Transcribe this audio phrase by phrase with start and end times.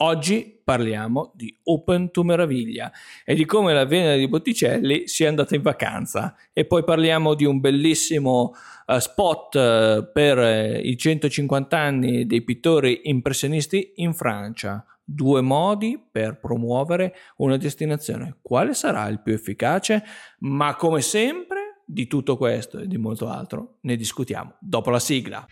[0.00, 2.92] Oggi parliamo di Open to Meraviglia
[3.24, 7.44] e di come la Venere di Botticelli sia andata in vacanza e poi parliamo di
[7.44, 8.54] un bellissimo
[8.86, 14.84] uh, spot uh, per uh, i 150 anni dei pittori impressionisti in Francia.
[15.02, 18.36] Due modi per promuovere una destinazione.
[18.40, 20.04] Quale sarà il più efficace?
[20.40, 25.44] Ma come sempre, di tutto questo e di molto altro ne discutiamo dopo la sigla.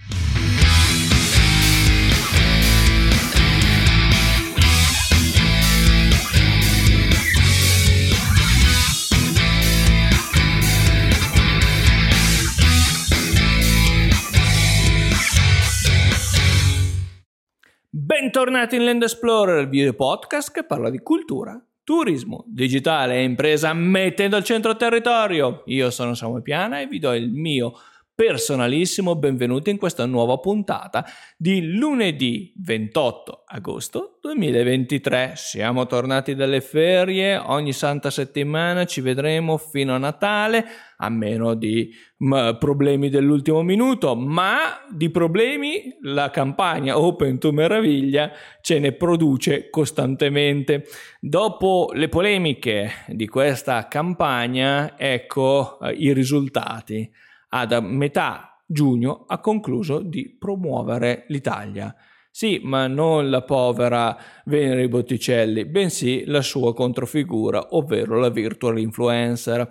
[18.36, 23.72] Bentornati in Land Explorer, il video podcast che parla di cultura, turismo, digitale e impresa
[23.72, 25.62] mettendo al centro il territorio.
[25.68, 27.72] Io sono Samuel Piana e vi do il mio
[28.16, 31.04] personalissimo benvenuto in questa nuova puntata
[31.36, 35.34] di lunedì 28 agosto 2023.
[35.36, 40.64] Siamo tornati dalle ferie, ogni santa settimana ci vedremo fino a Natale,
[40.96, 48.32] a meno di m- problemi dell'ultimo minuto, ma di problemi la campagna Open to Meraviglia
[48.62, 50.86] ce ne produce costantemente.
[51.20, 57.12] Dopo le polemiche di questa campagna, ecco eh, i risultati
[57.58, 61.94] ad metà giugno ha concluso di promuovere l'Italia.
[62.30, 69.66] Sì, ma non la povera Venere Botticelli, bensì la sua controfigura, ovvero la virtual influencer.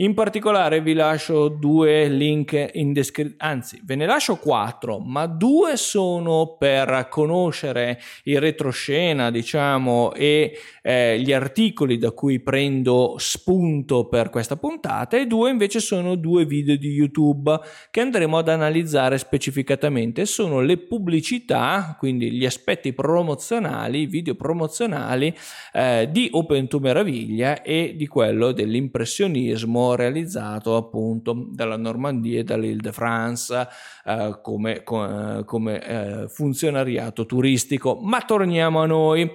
[0.00, 5.76] In particolare vi lascio due link in descrizione, anzi ve ne lascio quattro, ma due
[5.76, 14.30] sono per conoscere il retroscena, diciamo, e eh, gli articoli da cui prendo spunto per
[14.30, 20.24] questa puntata e due invece sono due video di YouTube che andremo ad analizzare specificatamente.
[20.24, 25.36] Sono le pubblicità, quindi gli aspetti promozionali, video promozionali
[25.74, 33.68] eh, di Open to Meraviglia e di quello dell'impressionismo realizzato appunto dalla Normandia e dall'Île-de-France
[34.04, 37.98] eh, come, come eh, funzionariato turistico.
[38.00, 39.30] Ma torniamo a noi.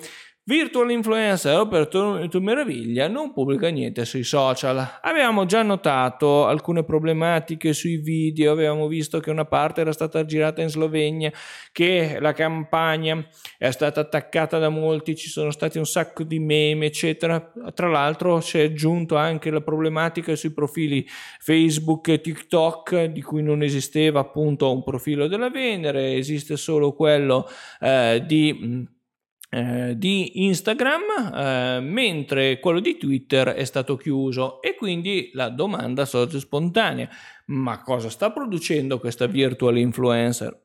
[0.47, 4.99] Virtual Influencer per tua meraviglia non pubblica niente sui social.
[5.01, 10.61] Avevamo già notato alcune problematiche sui video, avevamo visto che una parte era stata girata
[10.61, 11.31] in Slovenia,
[11.71, 16.85] che la campagna è stata attaccata da molti, ci sono stati un sacco di meme,
[16.85, 17.51] eccetera.
[17.73, 21.07] Tra l'altro si è aggiunto anche la problematica sui profili
[21.39, 27.49] Facebook e TikTok, di cui non esisteva appunto un profilo della Venere, esiste solo quello
[27.79, 28.93] eh, di
[29.55, 31.01] eh, di Instagram,
[31.33, 37.07] eh, mentre quello di Twitter è stato chiuso e quindi la domanda sorge spontanea.
[37.45, 40.61] Ma cosa sta producendo questa virtual influencer?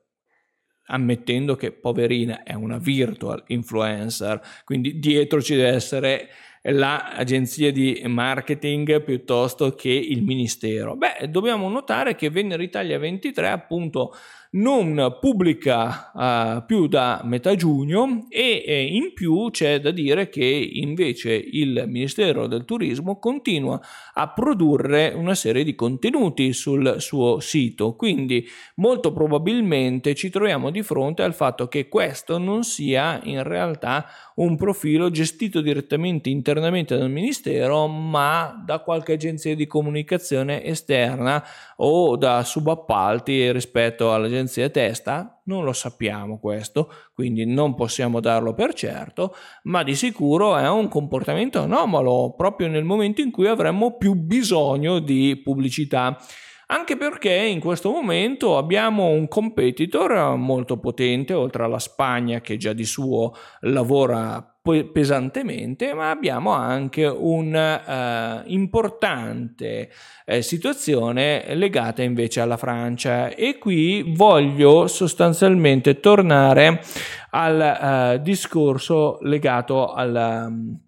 [0.87, 6.27] Ammettendo che poverina è una virtual influencer, quindi dietro ci deve essere
[6.63, 10.97] l'agenzia di marketing piuttosto che il ministero.
[10.97, 14.13] Beh, dobbiamo notare che Venere Italia 23 appunto
[14.53, 20.43] non pubblica uh, più da metà giugno e eh, in più c'è da dire che
[20.43, 23.79] invece il Ministero del Turismo continua
[24.13, 28.45] a produrre una serie di contenuti sul suo sito, quindi
[28.75, 34.57] molto probabilmente ci troviamo di fronte al fatto che questo non sia in realtà un
[34.57, 41.41] profilo gestito direttamente internamente dal Ministero, ma da qualche agenzia di comunicazione esterna
[41.77, 45.41] o da subappalti rispetto all'agenzia testa?
[45.45, 50.87] Non lo sappiamo questo, quindi non possiamo darlo per certo, ma di sicuro è un
[50.87, 56.17] comportamento anomalo proprio nel momento in cui avremmo più bisogno di pubblicità
[56.71, 62.71] anche perché in questo momento abbiamo un competitor molto potente, oltre alla Spagna che già
[62.71, 69.89] di suo lavora pesantemente, ma abbiamo anche un'importante
[70.25, 76.83] uh, uh, situazione legata invece alla Francia e qui voglio sostanzialmente tornare
[77.31, 80.45] al uh, discorso legato al...
[80.47, 80.79] Um,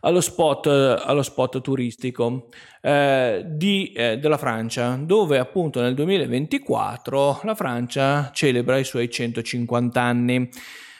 [0.00, 2.48] allo spot, allo spot turistico
[2.80, 10.00] eh, di, eh, della Francia, dove appunto nel 2024 la Francia celebra i suoi 150
[10.00, 10.48] anni.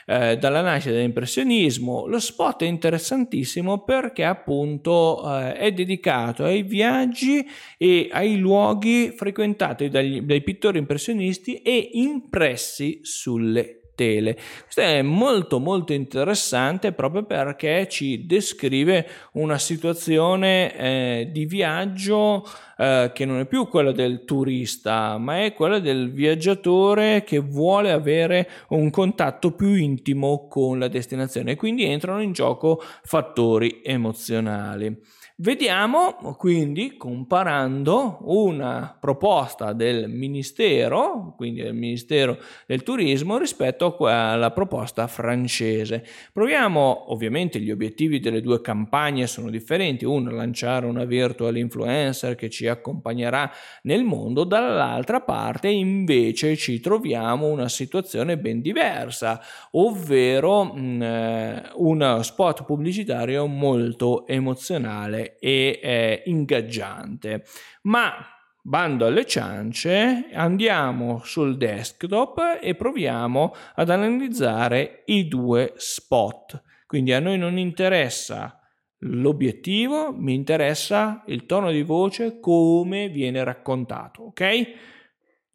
[0.09, 2.07] Eh, dalla nascita dell'impressionismo.
[2.07, 7.45] Lo spot è interessantissimo perché appunto eh, è dedicato ai viaggi
[7.77, 14.35] e ai luoghi frequentati dagli, dai pittori impressionisti e impressi sulle tele.
[14.63, 22.47] Questo è molto molto interessante proprio perché ci descrive una situazione eh, di viaggio
[22.79, 27.91] eh, che non è più quella del turista, ma è quella del viaggiatore che vuole
[27.91, 31.57] avere un contatto più intimo con la destinazione.
[31.57, 34.95] Quindi entrano in gioco fattori emozionali.
[35.39, 45.07] Vediamo quindi comparando una proposta del Ministero, quindi del Ministero del Turismo, rispetto alla proposta
[45.07, 46.07] francese.
[46.33, 52.49] Proviamo, ovviamente gli obiettivi delle due campagne sono differenti, uno lanciare una virtual influencer che
[52.49, 59.39] ci accompagnerà nel mondo, dall'altra parte invece ci troviamo una situazione ben diversa,
[59.73, 67.45] ovvero mh, eh, uno spot pubblicitario molto emozionale e eh, ingaggiante.
[67.83, 68.15] Ma
[68.63, 76.63] bando alle ciance, andiamo sul desktop e proviamo ad analizzare i due spot.
[76.87, 78.61] Quindi a noi non interessa
[79.01, 84.67] l'obiettivo, mi interessa il tono di voce, come viene raccontato, ok?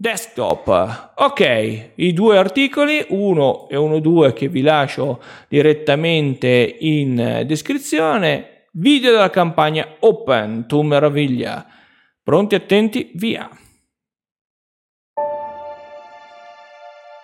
[0.02, 8.50] Desktop, ok, i due articoli, uno e uno due che vi lascio direttamente in descrizione,
[8.74, 11.66] Video della campagna Open to Meraviglia.
[12.24, 13.50] Pronti, attenti, via.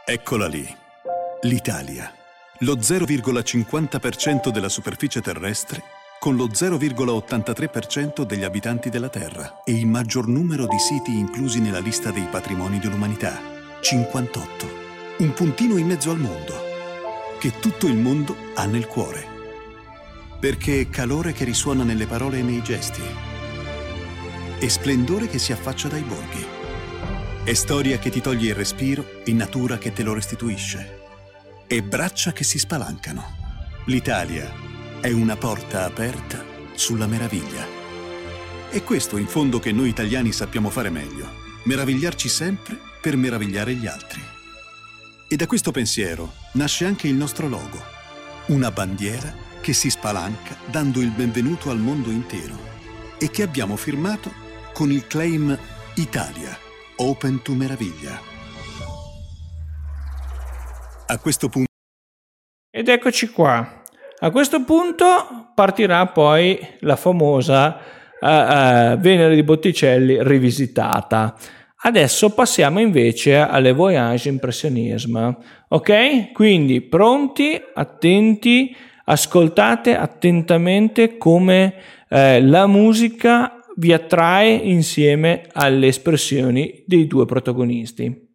[0.06, 0.68] Eccola lì,
[1.44, 2.12] l'Italia.
[2.60, 5.82] Lo 0,50% della superficie terrestre
[6.20, 11.80] con lo 0,83% degli abitanti della Terra e il maggior numero di siti inclusi nella
[11.80, 13.40] lista dei patrimoni dell'umanità,
[13.80, 14.68] 58.
[15.20, 16.56] Un puntino in mezzo al mondo,
[17.40, 19.36] che tutto il mondo ha nel cuore
[20.40, 23.02] perché è calore che risuona nelle parole e nei gesti.
[24.60, 26.46] È splendore che si affaccia dai borghi.
[27.44, 31.00] È storia che ti toglie il respiro e natura che te lo restituisce.
[31.66, 33.36] È braccia che si spalancano.
[33.86, 34.52] L'Italia
[35.00, 36.44] è una porta aperta
[36.74, 37.66] sulla meraviglia.
[38.70, 41.46] È questo in fondo che noi italiani sappiamo fare meglio.
[41.64, 44.22] Meravigliarci sempre per meravigliare gli altri.
[45.28, 47.82] E da questo pensiero nasce anche il nostro logo.
[48.48, 52.56] Una bandiera che si spalanca dando il benvenuto al mondo intero
[53.20, 54.32] e che abbiamo firmato
[54.72, 55.60] con il claim
[55.96, 56.58] Italia,
[56.96, 58.18] Open to Meraviglia.
[61.08, 61.68] A questo punto...
[62.72, 63.82] Ed eccoci qua.
[64.20, 67.78] A questo punto partirà poi la famosa
[68.22, 71.36] uh, uh, Venere di Botticelli rivisitata.
[71.82, 75.38] Adesso passiamo invece alle Voyage Impressionisme.
[75.68, 76.32] Ok?
[76.32, 78.74] Quindi pronti, attenti
[79.10, 81.74] ascoltate attentamente come
[82.10, 88.27] eh, la musica vi attrae insieme alle espressioni dei due protagonisti.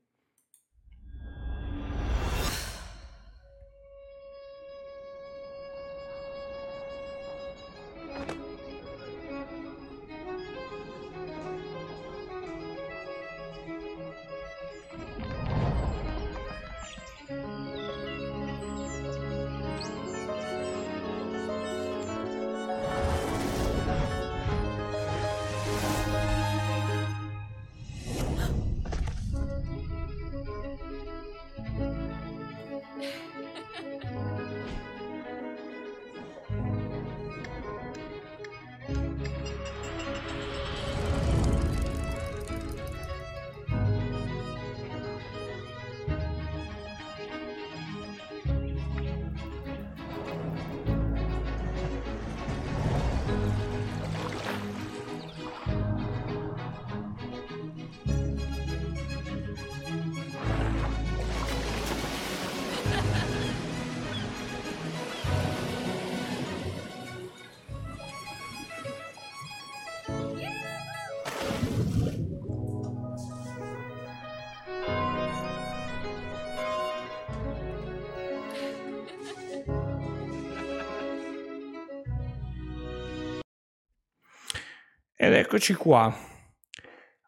[85.24, 86.12] Ed eccoci qua.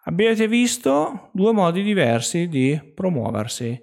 [0.07, 3.81] Abbiate visto due modi diversi di promuoversi.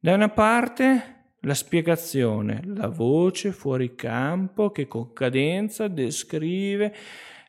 [0.00, 6.92] Da una parte la spiegazione, la voce fuori campo che con cadenza descrive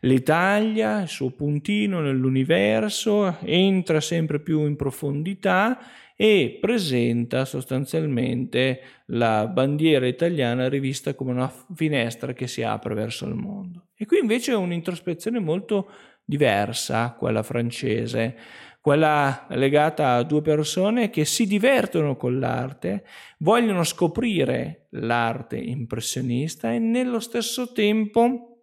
[0.02, 5.80] l'Italia, il suo puntino nell'universo, entra sempre più in profondità
[6.16, 13.36] e presenta sostanzialmente la bandiera italiana rivista come una finestra che si apre verso il
[13.36, 13.88] mondo.
[13.96, 15.90] E qui invece è un'introspezione molto
[16.24, 18.38] diversa, quella francese.
[18.84, 23.06] quella legata a due persone che si divertono con l'arte,
[23.38, 28.54] vogliono scoprire l'arte impressionista e nello stesso tempo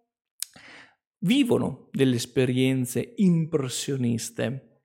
[1.21, 4.83] vivono delle esperienze impressioniste,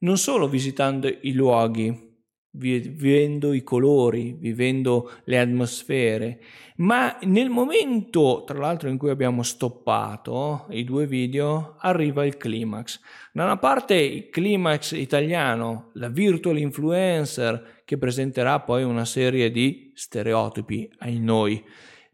[0.00, 2.06] non solo visitando i luoghi,
[2.50, 6.40] vivendo i colori, vivendo le atmosfere,
[6.76, 13.00] ma nel momento, tra l'altro, in cui abbiamo stoppato i due video, arriva il climax.
[13.32, 19.92] Da una parte il climax italiano, la virtual influencer che presenterà poi una serie di
[19.94, 21.62] stereotipi ai noi,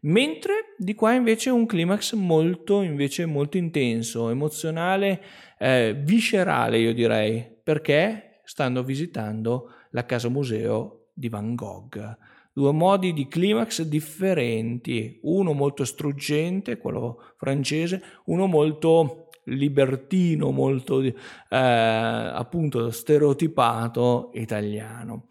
[0.01, 5.21] mentre di qua invece un climax molto, invece, molto intenso, emozionale,
[5.65, 12.17] eh, viscerale io direi, perché stanno visitando la casa museo di Van Gogh.
[12.53, 21.13] Due modi di climax differenti, uno molto struggente, quello francese, uno molto libertino, molto eh,
[21.49, 25.25] appunto stereotipato italiano.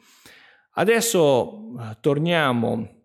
[0.73, 3.04] Adesso eh, torniamo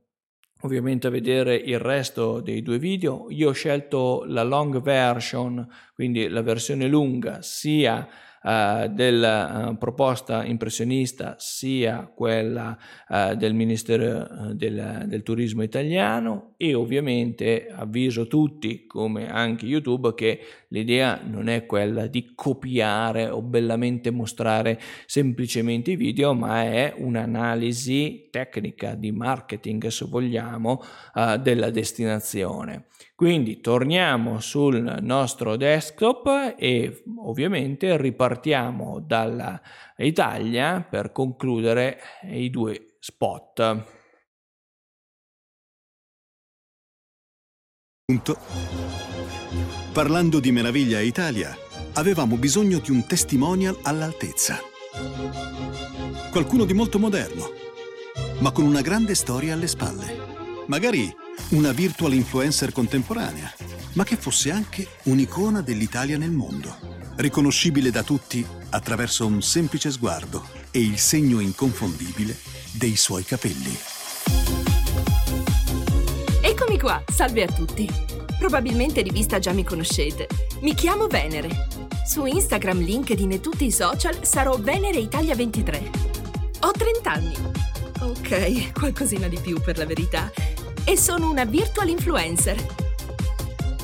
[0.62, 3.28] ovviamente a vedere il resto dei due video.
[3.30, 8.08] Io ho scelto la long version, quindi la versione lunga, sia
[8.42, 12.78] eh, della uh, proposta impressionista sia quella
[13.10, 20.40] uh, del Ministero del, del, Turismo italiano e ovviamente avviso tutti, come anche YouTube, che
[20.70, 28.30] l'idea non è quella di copiare o bellamente mostrare semplicemente i video, ma è un'analisi
[28.32, 30.82] tecnica di marketing, se vogliamo,
[31.42, 32.86] della destinazione.
[33.20, 42.00] Quindi torniamo sul nostro desktop e ovviamente ripartiamo dall'Italia per concludere
[42.32, 43.84] i due spot.
[49.92, 51.54] Parlando di Meraviglia Italia,
[51.96, 54.60] avevamo bisogno di un testimonial all'altezza.
[56.32, 57.50] Qualcuno di molto moderno,
[58.40, 60.38] ma con una grande storia alle spalle.
[60.68, 63.52] Magari una virtual influencer contemporanea,
[63.94, 66.76] ma che fosse anche un'icona dell'Italia nel mondo,
[67.16, 72.38] riconoscibile da tutti attraverso un semplice sguardo e il segno inconfondibile
[72.72, 73.78] dei suoi capelli.
[76.42, 77.90] Eccomi qua, salve a tutti.
[78.38, 80.28] Probabilmente di vista già mi conoscete.
[80.62, 81.68] Mi chiamo Venere.
[82.08, 85.92] Su Instagram, LinkedIn e tutti i social sarò Venere Italia 23.
[86.62, 87.36] Ho 30 anni.
[88.02, 90.32] Ok, qualcosina di più per la verità
[90.90, 92.66] e sono una virtual influencer.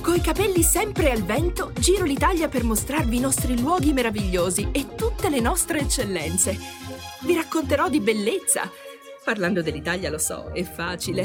[0.02, 5.30] Coi capelli sempre al vento, giro l'Italia per mostrarvi i nostri luoghi meravigliosi e tutte
[5.30, 6.58] le nostre eccellenze.
[7.22, 8.68] Vi racconterò di bellezza.
[9.24, 11.22] Parlando dell'Italia lo so, è facile.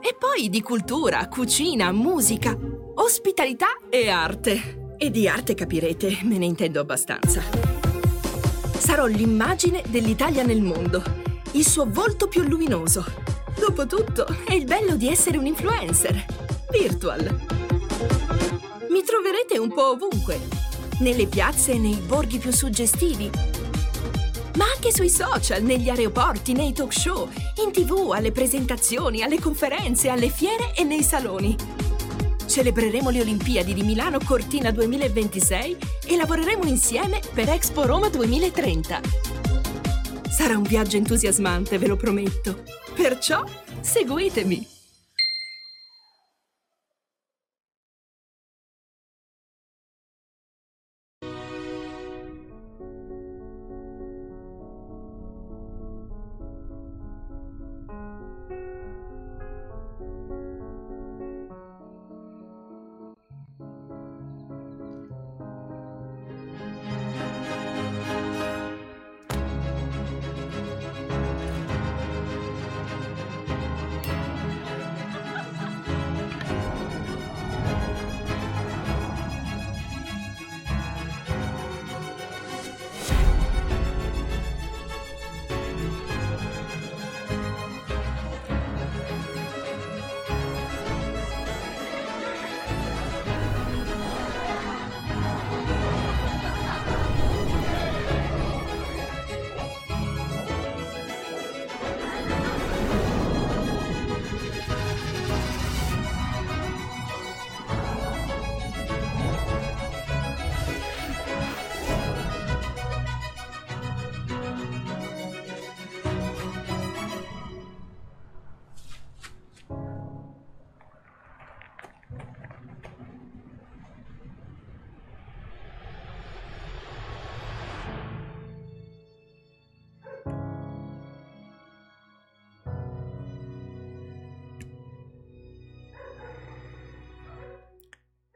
[0.00, 2.56] E poi di cultura, cucina, musica,
[2.94, 4.94] ospitalità e arte.
[4.96, 7.42] E di arte capirete, me ne intendo abbastanza.
[8.78, 11.02] Sarò l'immagine dell'Italia nel mondo,
[11.52, 16.24] il suo volto più luminoso Dopotutto, è il bello di essere un influencer.
[16.70, 17.20] Virtual.
[18.88, 20.40] Mi troverete un po' ovunque.
[21.00, 23.30] Nelle piazze e nei borghi più suggestivi.
[24.54, 27.28] Ma anche sui social, negli aeroporti, nei talk show,
[27.62, 31.54] in tv, alle presentazioni, alle conferenze, alle fiere e nei saloni.
[32.46, 35.76] Celebreremo le Olimpiadi di Milano Cortina 2026
[36.06, 39.00] e lavoreremo insieme per Expo Roma 2030.
[40.30, 42.79] Sarà un viaggio entusiasmante, ve lo prometto.
[42.94, 43.44] Perciò
[43.80, 44.79] seguitemi!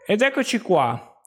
[0.07, 1.19] Ed eccoci qua.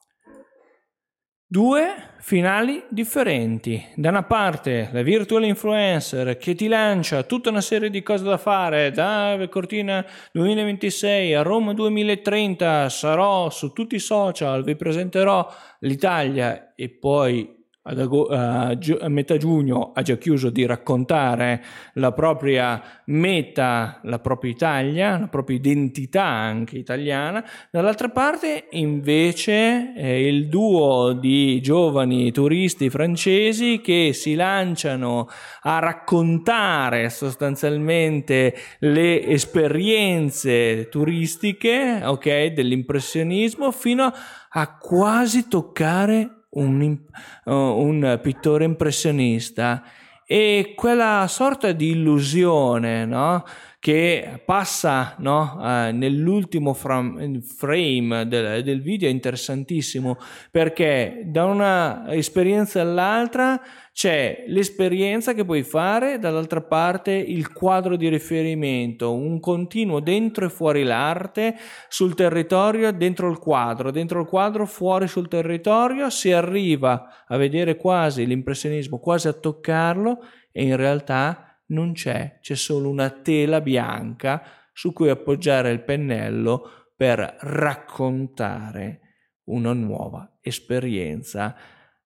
[1.44, 3.84] Due finali differenti.
[3.96, 8.36] Da una parte la virtual influencer che ti lancia tutta una serie di cose da
[8.36, 16.72] fare, da Cortina 2026 a Roma 2030, sarò su tutti i social, vi presenterò l'Italia
[16.76, 17.57] e poi
[17.96, 21.62] ago- a, gi- a, metà giugno ha già chiuso di raccontare
[21.94, 27.44] la propria meta, la propria Italia, la propria identità anche italiana.
[27.70, 35.28] Dall'altra parte invece eh, il duo di giovani turisti francesi che si lanciano
[35.62, 44.12] a raccontare sostanzialmente le esperienze turistiche, ok, dell'impressionismo fino
[44.50, 46.98] a quasi toccare un,
[47.44, 49.82] uh, un pittore impressionista
[50.26, 53.44] e quella sorta di illusione no?
[53.80, 55.56] Che passa no?
[55.56, 60.18] uh, nell'ultimo frame, frame del, del, video è interessantissimo
[60.50, 63.60] perché da una esperienza all'altra
[63.92, 70.50] c'è l'esperienza che puoi fare, dall'altra parte il quadro di riferimento, un continuo dentro e
[70.50, 71.56] fuori l'arte,
[71.88, 77.74] sul territorio, dentro il quadro, dentro il quadro, fuori sul territorio, si arriva a vedere
[77.76, 84.42] quasi l'impressionismo, quasi a toccarlo e in realtà non c'è, c'è solo una tela bianca
[84.72, 89.00] su cui appoggiare il pennello per raccontare
[89.44, 91.56] una nuova esperienza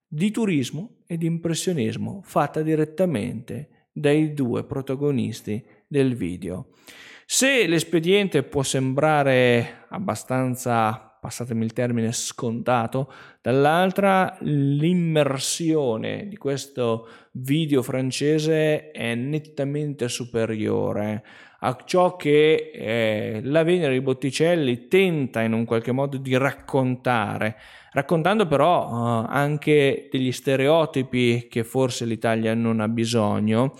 [0.07, 6.69] di turismo e di impressionismo fatta direttamente dai due protagonisti del video.
[7.26, 18.90] Se l'espediente può sembrare abbastanza, passatemi il termine, scontato, dall'altra l'immersione di questo video francese
[18.90, 21.22] è nettamente superiore
[21.60, 27.56] a ciò che eh, la Venere di Botticelli tenta in un qualche modo di raccontare
[27.92, 33.74] raccontando però uh, anche degli stereotipi che forse l'Italia non ha bisogno,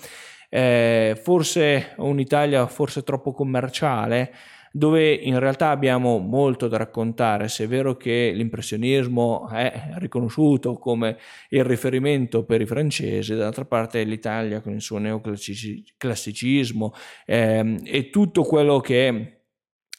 [0.49, 4.32] eh, forse un'Italia forse troppo commerciale,
[4.73, 11.18] dove in realtà abbiamo molto da raccontare, se è vero che l'impressionismo è riconosciuto come
[11.51, 16.94] il riferimento per i francesi, dall'altra parte l'Italia con il suo neoclassicismo
[17.27, 19.40] eh, e tutto quello che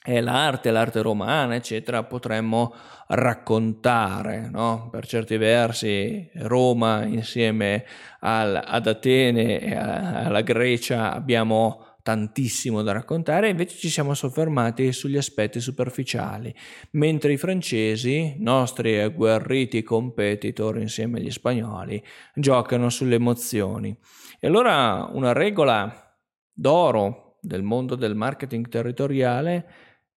[0.04, 2.74] è l'arte, l'arte romana, eccetera, potremmo
[3.08, 4.90] raccontare, no?
[4.92, 7.86] per certi versi Roma insieme
[8.20, 15.18] al, ad Atene e alla Grecia abbiamo tantissimo da raccontare, invece ci siamo soffermati sugli
[15.18, 16.54] aspetti superficiali,
[16.92, 22.04] mentre i francesi, nostri agguerriti competitor insieme agli spagnoli,
[22.36, 23.98] giocano sulle emozioni.
[24.40, 26.16] E allora una regola
[26.52, 29.66] d'oro del mondo del marketing territoriale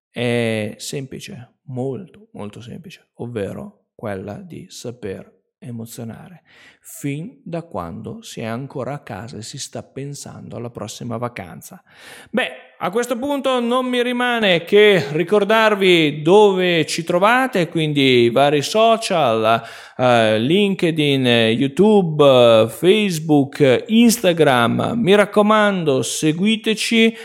[0.09, 5.33] è semplice, molto molto semplice, ovvero quella di saper
[5.67, 6.43] emozionare,
[6.81, 11.83] fin da quando si è ancora a casa e si sta pensando alla prossima vacanza.
[12.29, 18.61] Beh, a questo punto non mi rimane che ricordarvi dove ci trovate, quindi i vari
[18.61, 19.63] social,
[19.97, 24.93] uh, LinkedIn, YouTube, Facebook, Instagram.
[24.95, 27.17] Mi raccomando, seguiteci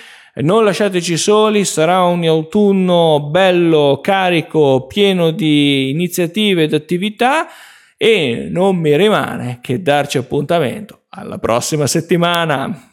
[0.43, 7.49] non lasciateci soli, sarà un autunno bello, carico, pieno di iniziative ed attività
[8.03, 12.89] e non mi rimane che darci appuntamento alla prossima settimana.